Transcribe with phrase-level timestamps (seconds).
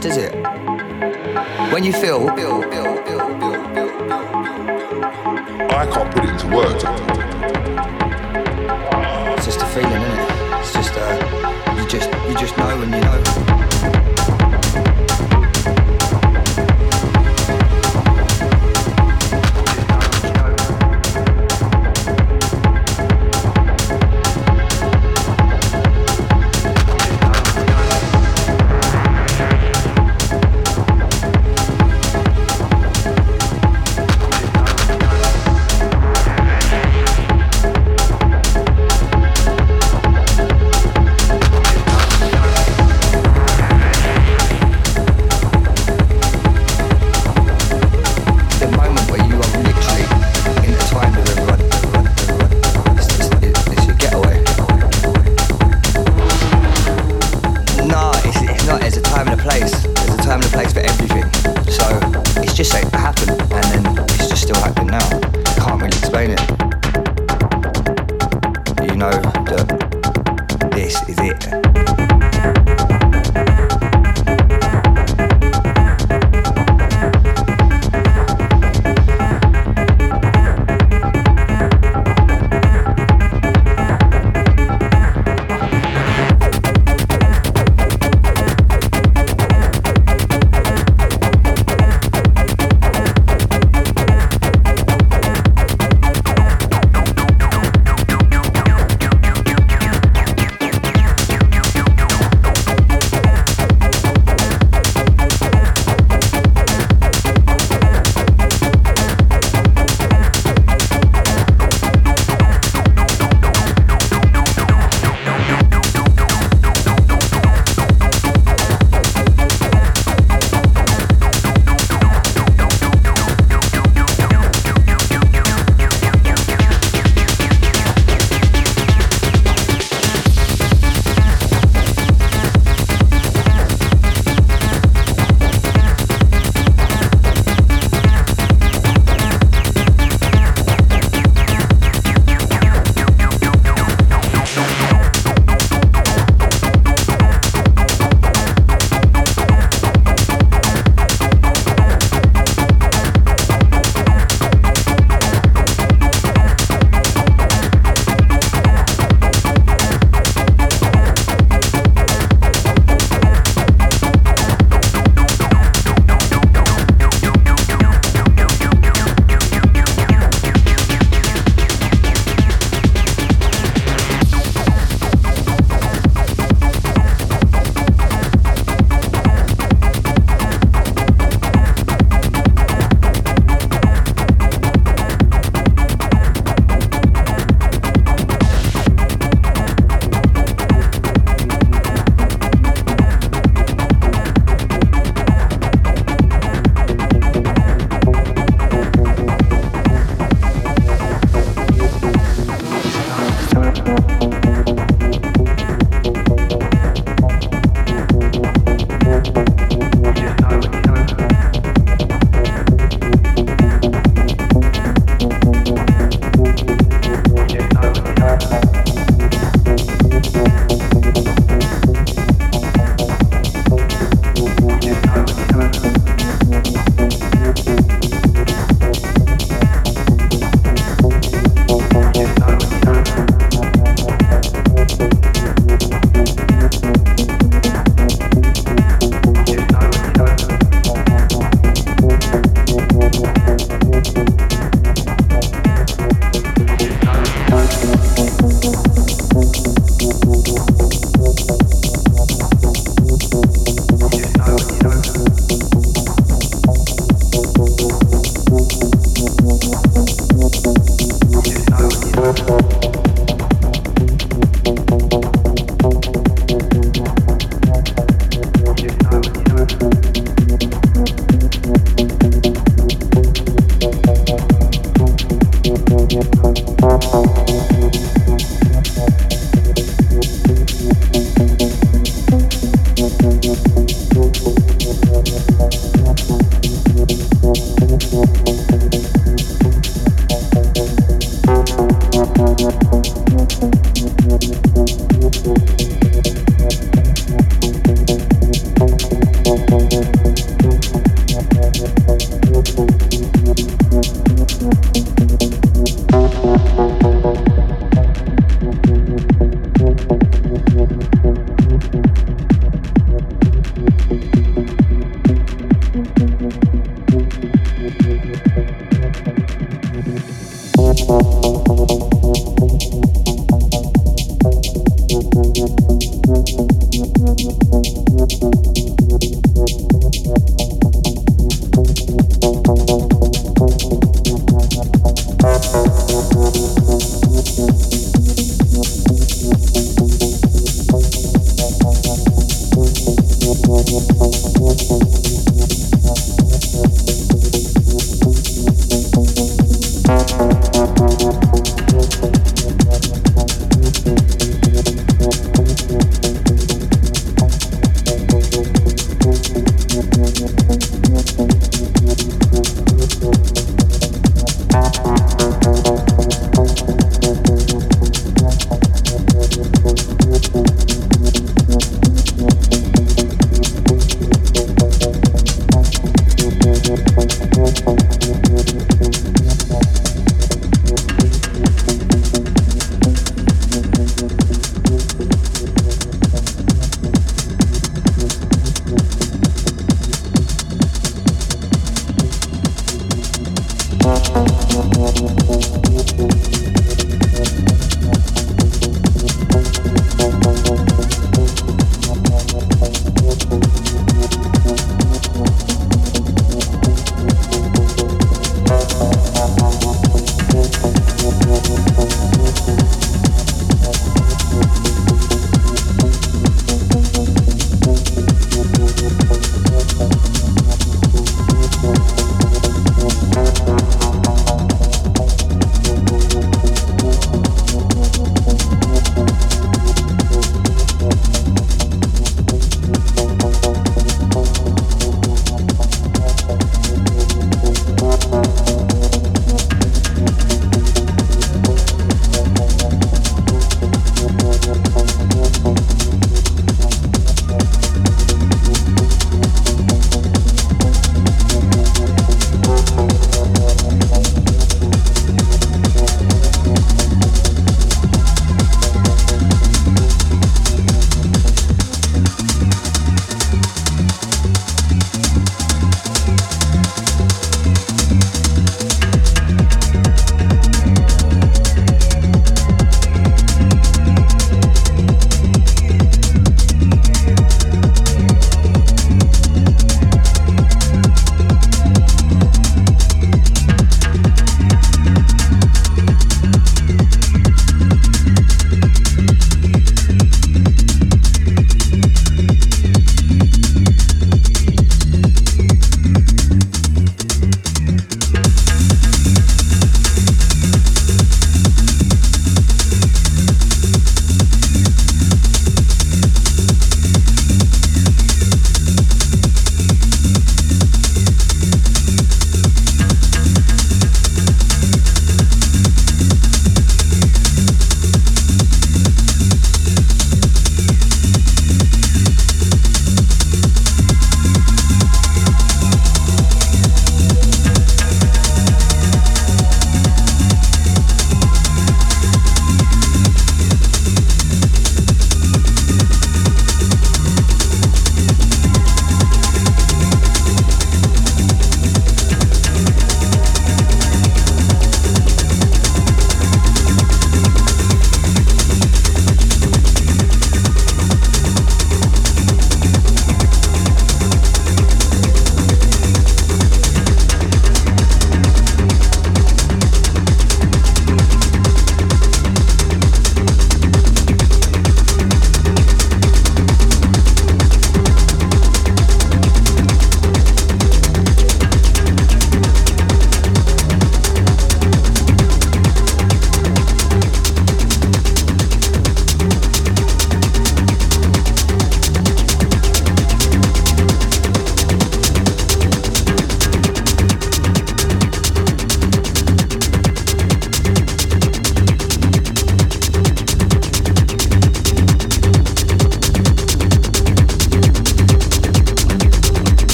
[0.00, 0.35] this is it